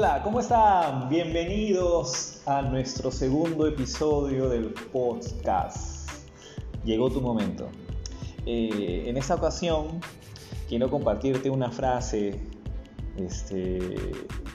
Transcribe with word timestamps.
Hola, 0.00 0.22
¿cómo 0.22 0.38
están? 0.38 1.08
Bienvenidos 1.08 2.40
a 2.46 2.62
nuestro 2.62 3.10
segundo 3.10 3.66
episodio 3.66 4.48
del 4.48 4.66
podcast. 4.92 6.08
Llegó 6.84 7.10
tu 7.10 7.20
momento. 7.20 7.68
Eh, 8.46 9.06
en 9.08 9.16
esta 9.16 9.34
ocasión 9.34 9.98
quiero 10.68 10.88
compartirte 10.88 11.50
una 11.50 11.72
frase 11.72 12.40
este, 13.16 13.96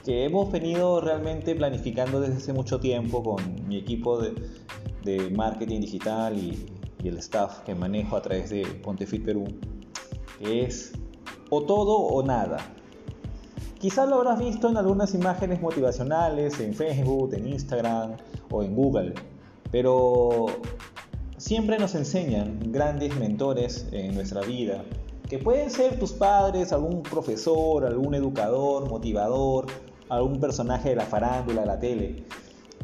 que 0.02 0.24
hemos 0.24 0.50
venido 0.50 1.02
realmente 1.02 1.54
planificando 1.54 2.22
desde 2.22 2.38
hace 2.38 2.54
mucho 2.54 2.80
tiempo 2.80 3.22
con 3.22 3.68
mi 3.68 3.76
equipo 3.76 4.18
de, 4.18 5.28
marketing 5.28 5.80
digital 5.80 6.38
y, 6.38 6.64
y, 7.02 7.08
el 7.08 7.18
staff 7.18 7.58
que 7.66 7.74
manejo 7.74 8.16
a 8.16 8.22
través 8.22 8.48
de 8.48 8.64
Pontefit 8.82 9.22
Perú, 9.22 9.44
que 10.38 10.64
es 10.64 10.94
o 11.50 11.64
todo 11.64 11.98
o 11.98 12.22
nada. 12.22 12.56
Quizás 13.84 14.08
lo 14.08 14.14
habrás 14.14 14.38
visto 14.38 14.70
en 14.70 14.78
algunas 14.78 15.12
imágenes 15.12 15.60
motivacionales 15.60 16.58
en 16.58 16.72
Facebook, 16.72 17.34
en 17.34 17.48
Instagram 17.48 18.16
o 18.50 18.62
en 18.62 18.74
Google, 18.74 19.12
pero 19.70 20.46
siempre 21.36 21.78
nos 21.78 21.94
enseñan 21.94 22.72
grandes 22.72 23.14
mentores 23.16 23.86
en 23.92 24.14
nuestra 24.14 24.40
vida, 24.40 24.82
que 25.28 25.38
pueden 25.38 25.70
ser 25.70 25.98
tus 25.98 26.14
padres, 26.14 26.72
algún 26.72 27.02
profesor, 27.02 27.84
algún 27.84 28.14
educador, 28.14 28.88
motivador, 28.88 29.66
algún 30.08 30.40
personaje 30.40 30.88
de 30.88 30.96
la 30.96 31.04
farándula, 31.04 31.60
de 31.60 31.66
la 31.66 31.78
tele, 31.78 32.24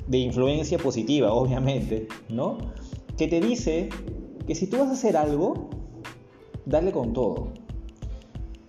de 0.07 0.19
influencia 0.19 0.77
positiva, 0.77 1.33
obviamente, 1.33 2.09
¿no? 2.29 2.59
Que 3.17 3.27
te 3.27 3.41
dice 3.41 3.89
que 4.47 4.55
si 4.55 4.67
tú 4.67 4.77
vas 4.77 4.89
a 4.89 4.93
hacer 4.93 5.17
algo, 5.17 5.71
dale 6.67 6.93
con 6.93 7.15
todo. 7.15 7.55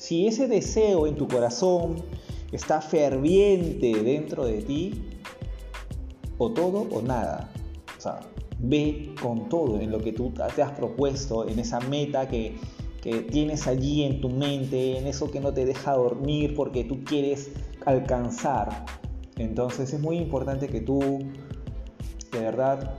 Si 0.01 0.25
ese 0.25 0.47
deseo 0.47 1.05
en 1.05 1.13
tu 1.13 1.27
corazón 1.27 1.97
está 2.51 2.81
ferviente 2.81 4.01
dentro 4.01 4.45
de 4.45 4.63
ti, 4.63 5.03
o 6.39 6.49
todo 6.49 6.87
o 6.91 7.03
nada. 7.03 7.51
O 7.99 8.01
sea, 8.01 8.19
ve 8.57 9.13
con 9.21 9.47
todo 9.47 9.79
en 9.79 9.91
lo 9.91 9.99
que 9.99 10.11
tú 10.11 10.33
te 10.55 10.63
has 10.63 10.71
propuesto, 10.71 11.47
en 11.47 11.59
esa 11.59 11.79
meta 11.81 12.27
que, 12.27 12.55
que 12.99 13.19
tienes 13.19 13.67
allí 13.67 14.01
en 14.01 14.21
tu 14.21 14.29
mente, 14.29 14.97
en 14.97 15.05
eso 15.05 15.29
que 15.29 15.39
no 15.39 15.53
te 15.53 15.65
deja 15.65 15.93
dormir 15.93 16.55
porque 16.55 16.83
tú 16.83 17.03
quieres 17.03 17.51
alcanzar. 17.85 18.87
Entonces 19.37 19.93
es 19.93 19.99
muy 19.99 20.17
importante 20.17 20.67
que 20.67 20.81
tú, 20.81 21.19
de 22.31 22.39
verdad, 22.39 22.95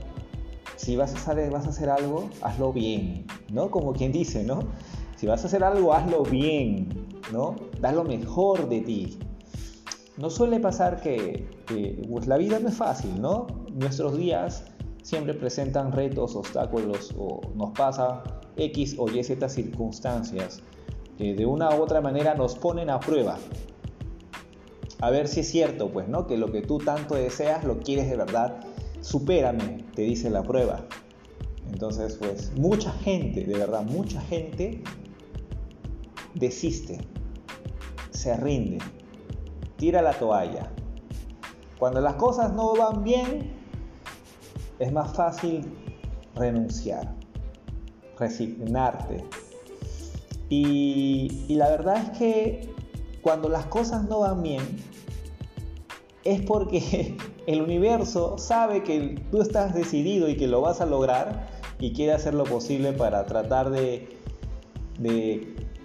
si 0.77 0.95
vas 0.95 1.13
a 1.13 1.17
hacer, 1.17 1.51
vas 1.51 1.65
a 1.65 1.71
hacer 1.71 1.89
algo, 1.89 2.29
hazlo 2.41 2.71
bien, 2.71 3.25
¿no? 3.51 3.71
Como 3.71 3.91
quien 3.91 4.13
dice, 4.13 4.45
¿no? 4.45 4.61
Si 5.23 5.27
vas 5.27 5.41
a 5.45 5.47
hacer 5.47 5.63
algo, 5.63 5.93
hazlo 5.93 6.23
bien, 6.23 6.89
¿no? 7.31 7.55
Da 7.79 7.93
lo 7.93 8.03
mejor 8.03 8.67
de 8.67 8.81
ti. 8.81 9.17
No 10.17 10.29
suele 10.29 10.59
pasar 10.59 10.99
que, 10.99 11.47
pues 12.09 12.27
la 12.27 12.35
vida 12.35 12.59
no 12.59 12.67
es 12.67 12.75
fácil, 12.75 13.21
¿no? 13.21 13.47
Nuestros 13.71 14.17
días 14.17 14.65
siempre 15.01 15.33
presentan 15.33 15.93
retos, 15.93 16.35
obstáculos 16.35 17.15
o 17.17 17.39
nos 17.55 17.71
pasa 17.71 18.21
X 18.57 18.97
o 18.99 19.09
Y 19.09 19.23
Z 19.23 19.47
circunstancias 19.47 20.61
que 21.17 21.33
de 21.33 21.45
una 21.45 21.73
u 21.73 21.81
otra 21.81 22.01
manera 22.01 22.35
nos 22.35 22.55
ponen 22.55 22.89
a 22.89 22.99
prueba. 22.99 23.37
A 24.99 25.09
ver 25.09 25.29
si 25.29 25.39
es 25.39 25.49
cierto, 25.49 25.89
pues, 25.89 26.09
¿no? 26.09 26.27
Que 26.27 26.35
lo 26.35 26.51
que 26.51 26.63
tú 26.63 26.79
tanto 26.79 27.15
deseas 27.15 27.63
lo 27.63 27.79
quieres 27.79 28.09
de 28.09 28.17
verdad. 28.17 28.59
Supérame, 28.99 29.85
te 29.95 30.01
dice 30.01 30.29
la 30.29 30.43
prueba. 30.43 30.83
Entonces, 31.71 32.17
pues, 32.17 32.51
mucha 32.57 32.91
gente, 32.91 33.45
de 33.45 33.57
verdad, 33.57 33.83
mucha 33.83 34.19
gente 34.19 34.83
desiste, 36.35 36.99
se 38.11 38.35
rinde, 38.37 38.79
tira 39.77 40.01
la 40.01 40.13
toalla. 40.13 40.71
Cuando 41.79 41.99
las 42.01 42.15
cosas 42.15 42.53
no 42.53 42.75
van 42.75 43.03
bien, 43.03 43.51
es 44.79 44.91
más 44.91 45.13
fácil 45.15 45.65
renunciar, 46.35 47.13
resignarte. 48.17 49.23
Y, 50.49 51.45
la 51.49 51.69
verdad 51.69 51.97
es 51.97 52.17
que 52.17 52.69
cuando 53.21 53.49
las 53.49 53.65
cosas 53.65 54.07
no 54.07 54.19
van 54.19 54.43
bien, 54.43 54.61
es 56.23 56.41
porque 56.41 57.17
el 57.47 57.61
universo 57.61 58.37
sabe 58.37 58.83
que 58.83 59.21
tú 59.31 59.41
estás 59.41 59.73
decidido 59.73 60.29
y 60.29 60.37
que 60.37 60.47
lo 60.47 60.61
vas 60.61 60.81
a 60.81 60.85
lograr 60.85 61.47
y 61.79 61.93
quiere 61.93 62.13
hacer 62.13 62.33
lo 62.33 62.43
posible 62.43 62.93
para 62.93 63.25
tratar 63.25 63.69
de, 63.71 64.07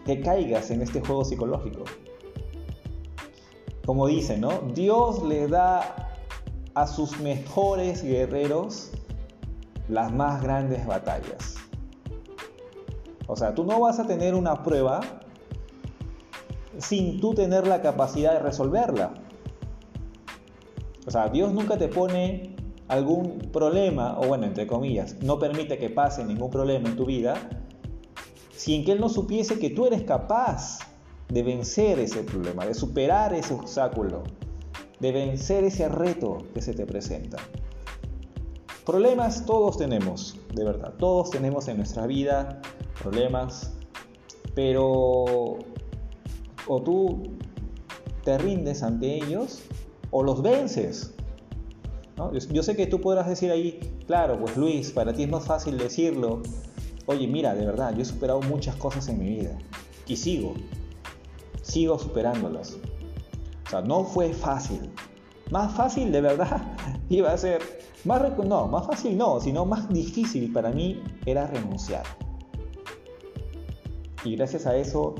que 0.08 0.22
caigas 0.22 0.70
en 0.70 0.80
este 0.80 1.02
juego 1.02 1.22
psicológico. 1.22 1.84
Como 3.84 4.06
dice, 4.06 4.38
¿no? 4.38 4.62
Dios 4.72 5.22
le 5.22 5.48
da 5.48 6.14
a 6.72 6.86
sus 6.86 7.20
mejores 7.20 8.02
guerreros 8.02 8.90
las 9.86 10.10
más 10.10 10.42
grandes 10.42 10.86
batallas. 10.86 11.56
O 13.26 13.36
sea, 13.36 13.54
tú 13.54 13.64
no 13.64 13.80
vas 13.80 13.98
a 14.00 14.06
tener 14.06 14.34
una 14.34 14.62
prueba 14.62 15.00
sin 16.78 17.20
tú 17.20 17.34
tener 17.34 17.66
la 17.66 17.82
capacidad 17.82 18.32
de 18.32 18.38
resolverla. 18.38 19.12
O 21.06 21.10
sea, 21.10 21.28
Dios 21.28 21.52
nunca 21.52 21.76
te 21.76 21.88
pone 21.88 22.56
algún 22.88 23.50
problema, 23.52 24.18
o 24.18 24.26
bueno, 24.26 24.46
entre 24.46 24.66
comillas, 24.66 25.16
no 25.22 25.38
permite 25.38 25.76
que 25.76 25.90
pase 25.90 26.24
ningún 26.24 26.48
problema 26.48 26.88
en 26.88 26.96
tu 26.96 27.04
vida 27.04 27.34
sin 28.58 28.84
que 28.84 28.90
Él 28.90 29.00
no 29.00 29.08
supiese 29.08 29.60
que 29.60 29.70
tú 29.70 29.86
eres 29.86 30.02
capaz 30.02 30.80
de 31.28 31.44
vencer 31.44 32.00
ese 32.00 32.24
problema, 32.24 32.66
de 32.66 32.74
superar 32.74 33.32
ese 33.32 33.54
obstáculo, 33.54 34.24
de 34.98 35.12
vencer 35.12 35.62
ese 35.62 35.88
reto 35.88 36.38
que 36.52 36.60
se 36.60 36.74
te 36.74 36.84
presenta. 36.84 37.38
Problemas 38.84 39.46
todos 39.46 39.78
tenemos, 39.78 40.36
de 40.54 40.64
verdad, 40.64 40.94
todos 40.98 41.30
tenemos 41.30 41.68
en 41.68 41.76
nuestra 41.76 42.08
vida 42.08 42.60
problemas, 43.00 43.74
pero 44.56 44.88
o 46.66 46.82
tú 46.84 47.22
te 48.24 48.38
rindes 48.38 48.82
ante 48.82 49.18
ellos 49.18 49.62
o 50.10 50.24
los 50.24 50.42
vences. 50.42 51.14
Yo 52.50 52.64
sé 52.64 52.74
que 52.74 52.88
tú 52.88 53.00
podrás 53.00 53.28
decir 53.28 53.52
ahí, 53.52 53.78
claro, 54.08 54.40
pues 54.40 54.56
Luis, 54.56 54.90
para 54.90 55.12
ti 55.12 55.22
es 55.22 55.30
más 55.30 55.44
fácil 55.44 55.78
decirlo 55.78 56.42
oye, 57.08 57.26
mira, 57.26 57.54
de 57.54 57.64
verdad, 57.64 57.94
yo 57.94 58.02
he 58.02 58.04
superado 58.04 58.42
muchas 58.42 58.76
cosas 58.76 59.08
en 59.08 59.18
mi 59.18 59.30
vida 59.30 59.56
y 60.06 60.16
sigo, 60.16 60.54
sigo 61.62 61.98
superándolas. 61.98 62.76
O 63.66 63.70
sea, 63.70 63.80
no 63.80 64.04
fue 64.04 64.34
fácil. 64.34 64.90
Más 65.50 65.74
fácil 65.74 66.12
de 66.12 66.20
verdad 66.20 66.76
iba 67.08 67.32
a 67.32 67.38
ser, 67.38 67.62
más, 68.04 68.22
no, 68.44 68.68
más 68.68 68.86
fácil 68.86 69.16
no, 69.16 69.40
sino 69.40 69.64
más 69.64 69.88
difícil 69.88 70.52
para 70.52 70.70
mí 70.70 71.02
era 71.24 71.46
renunciar. 71.46 72.04
Y 74.22 74.36
gracias 74.36 74.66
a 74.66 74.76
eso, 74.76 75.14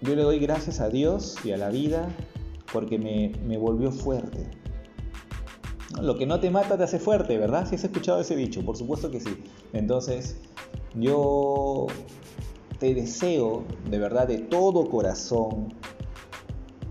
yo 0.00 0.16
le 0.16 0.22
doy 0.22 0.38
gracias 0.38 0.80
a 0.80 0.88
Dios 0.88 1.36
y 1.44 1.52
a 1.52 1.58
la 1.58 1.68
vida 1.68 2.08
porque 2.72 2.98
me, 2.98 3.32
me 3.44 3.58
volvió 3.58 3.92
fuerte 3.92 4.61
lo 6.00 6.16
que 6.16 6.26
no 6.26 6.40
te 6.40 6.50
mata 6.50 6.76
te 6.76 6.84
hace 6.84 6.98
fuerte, 6.98 7.36
¿verdad? 7.38 7.68
Si 7.68 7.74
has 7.74 7.84
escuchado 7.84 8.20
ese 8.20 8.36
dicho, 8.36 8.64
por 8.64 8.76
supuesto 8.76 9.10
que 9.10 9.20
sí. 9.20 9.42
Entonces, 9.72 10.36
yo 10.94 11.86
te 12.78 12.94
deseo 12.94 13.64
de 13.88 13.98
verdad 13.98 14.26
de 14.26 14.38
todo 14.38 14.88
corazón 14.88 15.74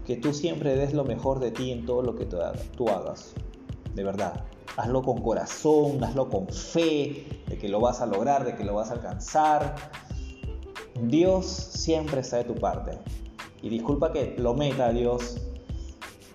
que 0.06 0.17
tú 0.17 0.34
siempre 0.34 0.75
des 0.75 0.94
lo 0.94 1.03
mejor 1.03 1.39
de 1.39 1.51
ti 1.51 1.72
en 1.72 1.85
todo 1.85 2.01
lo 2.01 2.16
que 2.16 2.25
tú 2.25 2.89
hagas. 2.89 3.34
De 3.95 4.03
verdad. 4.03 4.45
Hazlo 4.78 5.03
con 5.03 5.22
corazón, 5.22 6.01
hazlo 6.01 6.29
con 6.29 6.47
fe 6.47 7.41
de 7.47 7.57
que 7.57 7.68
lo 7.68 7.81
vas 7.81 8.00
a 8.00 8.06
lograr, 8.06 8.45
de 8.45 8.56
que 8.56 8.63
lo 8.63 8.73
vas 8.73 8.89
a 8.89 8.94
alcanzar. 8.94 9.75
Dios 11.01 11.45
siempre 11.45 12.21
está 12.21 12.38
de 12.38 12.45
tu 12.45 12.56
parte. 12.56 12.98
Y 13.62 13.69
disculpa 13.69 14.13
que 14.13 14.36
lo 14.38 14.53
meta 14.53 14.94
Dios. 14.94 15.38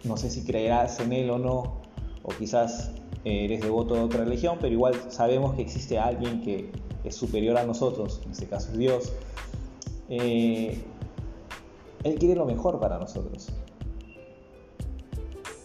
No 0.04 0.18
sé 0.18 0.30
si 0.30 0.44
creerás 0.44 1.00
en 1.00 1.14
Él 1.14 1.30
o 1.30 1.38
no, 1.38 1.85
o 2.26 2.30
quizás 2.30 2.90
eh, 3.24 3.44
eres 3.44 3.60
devoto 3.60 3.94
de 3.94 4.00
otra 4.00 4.24
religión, 4.24 4.58
pero 4.60 4.72
igual 4.72 4.94
sabemos 5.08 5.54
que 5.54 5.62
existe 5.62 5.98
alguien 5.98 6.42
que 6.42 6.70
es 7.04 7.14
superior 7.14 7.56
a 7.56 7.64
nosotros, 7.64 8.20
en 8.24 8.32
este 8.32 8.46
caso 8.46 8.72
es 8.72 8.78
Dios. 8.78 9.12
Eh, 10.08 10.82
él 12.02 12.14
quiere 12.16 12.34
lo 12.34 12.44
mejor 12.44 12.80
para 12.80 12.98
nosotros. 12.98 13.48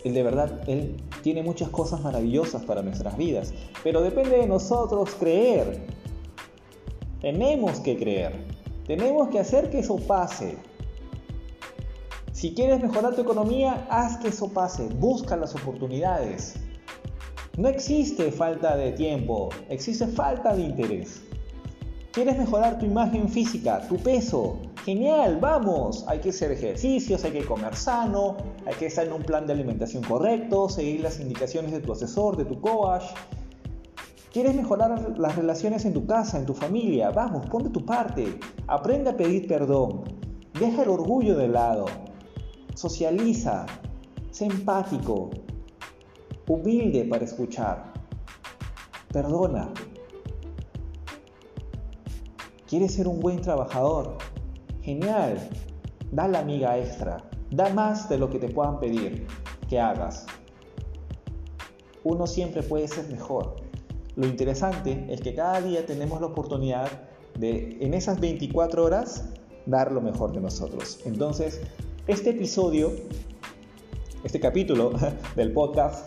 Él 0.04 0.14
de 0.14 0.24
verdad, 0.24 0.68
Él 0.68 0.98
tiene 1.22 1.44
muchas 1.44 1.70
cosas 1.70 2.02
maravillosas 2.02 2.64
para 2.64 2.82
nuestras 2.82 3.18
vidas, 3.18 3.54
pero 3.84 4.02
depende 4.02 4.38
de 4.38 4.48
nosotros 4.48 5.16
creer. 5.20 5.86
Tenemos 7.22 7.80
que 7.82 7.98
creer. 7.98 8.34
Tenemos 8.88 9.30
que 9.30 9.40
hacer 9.40 9.70
que 9.70 9.80
eso 9.80 9.98
pase. 9.98 10.58
Si 12.34 12.54
quieres 12.54 12.82
mejorar 12.82 13.14
tu 13.14 13.22
economía, 13.22 13.86
haz 13.90 14.18
que 14.18 14.30
eso 14.30 14.48
pase, 14.50 14.88
busca 15.00 15.36
las 15.36 15.54
oportunidades. 15.54 16.56
No 17.58 17.68
existe 17.68 18.32
falta 18.32 18.78
de 18.78 18.94
tiempo, 18.94 19.50
existe 19.68 20.08
falta 20.08 20.56
de 20.56 20.64
interés. 20.64 21.22
¿Quieres 22.14 22.38
mejorar 22.38 22.80
tu 22.80 22.86
imagen 22.86 23.28
física, 23.28 23.86
tu 23.88 23.98
peso? 23.98 24.60
Genial, 24.86 25.40
vamos. 25.42 26.06
Hay 26.08 26.20
que 26.20 26.30
hacer 26.30 26.52
ejercicios, 26.52 27.24
hay 27.26 27.32
que 27.32 27.46
comer 27.46 27.76
sano, 27.76 28.38
hay 28.66 28.76
que 28.76 28.86
estar 28.86 29.06
en 29.06 29.14
un 29.14 29.24
plan 29.24 29.46
de 29.46 29.54
alimentación 29.54 30.04
correcto, 30.04 30.70
seguir 30.70 31.02
las 31.02 31.20
indicaciones 31.20 31.72
de 31.72 31.82
tu 31.82 31.92
asesor, 31.92 32.38
de 32.38 32.46
tu 32.46 32.60
coach. 32.62 33.04
¿Quieres 34.32 34.56
mejorar 34.56 35.18
las 35.18 35.36
relaciones 35.36 35.84
en 35.84 35.94
tu 35.94 36.06
casa, 36.06 36.38
en 36.38 36.46
tu 36.46 36.54
familia? 36.54 37.12
Vamos, 37.12 37.50
pon 37.50 37.64
de 37.64 37.70
tu 37.70 37.86
parte. 37.86 38.40
Aprende 38.68 39.10
a 39.10 39.18
pedir 39.18 39.48
perdón. 39.48 40.04
Deja 40.58 40.84
el 40.84 40.90
orgullo 40.90 41.36
de 41.36 41.50
lado. 41.50 41.86
Socializa. 42.76 43.66
Sé 44.32 44.46
empático. 44.46 45.30
Humilde 46.48 47.06
para 47.06 47.26
escuchar. 47.26 47.94
Perdona. 49.12 49.70
¿Quieres 52.68 52.94
ser 52.94 53.08
un 53.08 53.20
buen 53.20 53.42
trabajador? 53.42 54.18
Genial. 54.82 55.50
Da 56.12 56.28
la 56.28 56.40
amiga 56.40 56.78
extra. 56.78 57.24
Da 57.52 57.74
más 57.74 58.08
de 58.10 58.18
lo 58.18 58.30
que 58.30 58.40
te 58.40 58.48
puedan 58.48 58.80
pedir 58.80 59.28
que 59.70 59.80
hagas. 59.80 60.26
Uno 62.04 62.26
siempre 62.26 62.64
puede 62.64 62.88
ser 62.88 63.08
mejor. 63.10 63.58
Lo 64.16 64.28
interesante 64.28 65.06
es 65.10 65.22
que 65.22 65.36
cada 65.36 65.62
día 65.62 65.86
tenemos 65.86 66.20
la 66.20 66.28
oportunidad 66.28 66.90
de, 67.38 67.78
en 67.80 67.94
esas 67.94 68.20
24 68.20 68.84
horas, 68.84 69.26
dar 69.66 69.92
lo 69.92 70.02
mejor 70.02 70.34
de 70.34 70.42
nosotros. 70.42 71.00
Entonces, 71.06 71.62
este 72.12 72.32
episodio, 72.32 72.92
este 74.26 74.40
capítulo 74.40 74.92
del 75.36 75.54
podcast, 75.54 76.06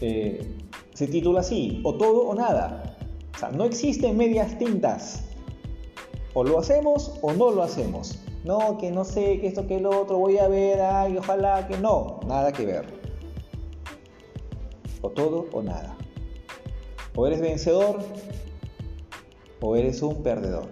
eh, 0.00 0.44
se 0.92 1.06
titula 1.06 1.40
así, 1.40 1.80
o 1.84 1.94
todo 1.94 2.22
o 2.22 2.34
nada. 2.34 2.96
O 3.34 3.38
sea, 3.38 3.50
no 3.50 3.64
existen 3.64 4.16
medias 4.16 4.58
tintas. 4.58 5.22
O 6.34 6.42
lo 6.42 6.58
hacemos 6.58 7.12
o 7.22 7.32
no 7.32 7.50
lo 7.50 7.62
hacemos. 7.62 8.18
No, 8.44 8.76
que 8.78 8.90
no 8.90 9.04
sé, 9.04 9.38
que 9.40 9.46
esto, 9.46 9.66
que 9.66 9.80
lo 9.80 9.90
otro, 9.90 10.18
voy 10.18 10.38
a 10.38 10.48
ver, 10.48 10.80
ay, 10.80 11.16
ojalá 11.16 11.66
que 11.68 11.78
no. 11.78 12.20
Nada 12.26 12.52
que 12.52 12.66
ver. 12.66 12.86
O 15.00 15.10
todo 15.10 15.46
o 15.52 15.62
nada. 15.62 15.96
O 17.14 17.26
eres 17.26 17.40
vencedor 17.40 18.00
o 19.60 19.76
eres 19.76 20.02
un 20.02 20.22
perdedor. 20.22 20.68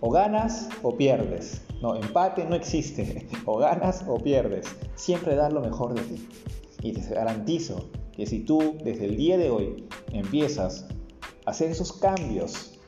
O 0.00 0.10
ganas 0.10 0.68
o 0.82 0.96
pierdes. 0.96 1.62
No, 1.80 1.96
empate 1.96 2.44
no 2.44 2.54
existe. 2.54 3.26
O 3.46 3.58
ganas 3.58 4.04
o 4.06 4.18
pierdes. 4.18 4.76
Siempre 4.94 5.34
dar 5.34 5.52
lo 5.52 5.60
mejor 5.60 5.94
de 5.94 6.02
ti. 6.02 6.28
Y 6.82 6.92
te 6.92 7.14
garantizo 7.14 7.90
que 8.12 8.26
si 8.26 8.40
tú 8.40 8.76
desde 8.84 9.06
el 9.06 9.16
día 9.16 9.38
de 9.38 9.50
hoy 9.50 9.84
empiezas 10.12 10.86
a 11.46 11.50
hacer 11.50 11.70
esos 11.70 11.92
cambios 11.92 12.78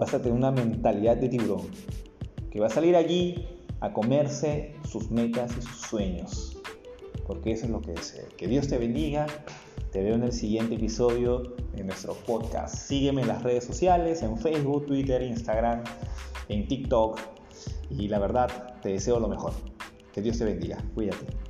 vas 0.00 0.14
a 0.14 0.22
tener 0.22 0.32
una 0.32 0.50
mentalidad 0.50 1.18
de 1.18 1.28
tiburón, 1.28 1.68
que 2.50 2.58
va 2.58 2.68
a 2.68 2.70
salir 2.70 2.96
allí 2.96 3.46
a 3.80 3.92
comerse 3.92 4.74
sus 4.88 5.10
metas 5.10 5.52
y 5.58 5.60
sus 5.60 5.76
sueños, 5.76 6.56
porque 7.26 7.52
eso 7.52 7.66
es 7.66 7.70
lo 7.70 7.82
que 7.82 7.92
deseo. 7.92 8.24
Que 8.38 8.48
Dios 8.48 8.66
te 8.66 8.78
bendiga, 8.78 9.26
te 9.92 10.02
veo 10.02 10.14
en 10.14 10.22
el 10.22 10.32
siguiente 10.32 10.76
episodio 10.76 11.54
de 11.80 11.86
nuestro 11.86 12.14
podcast. 12.14 12.74
Sígueme 12.74 13.22
en 13.22 13.28
las 13.28 13.42
redes 13.42 13.64
sociales, 13.64 14.22
en 14.22 14.36
Facebook, 14.36 14.86
Twitter, 14.86 15.22
Instagram, 15.22 15.82
en 16.48 16.68
TikTok, 16.68 17.18
y 17.90 18.08
la 18.08 18.18
verdad 18.18 18.76
te 18.82 18.90
deseo 18.90 19.18
lo 19.18 19.28
mejor. 19.28 19.52
Que 20.12 20.20
Dios 20.20 20.38
te 20.38 20.44
bendiga, 20.44 20.76
cuídate. 20.94 21.49